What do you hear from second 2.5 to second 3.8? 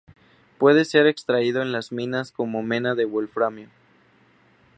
mena del wolframio.